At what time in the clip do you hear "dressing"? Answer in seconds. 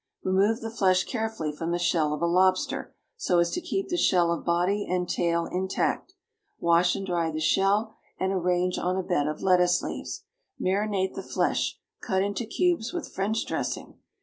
13.45-13.99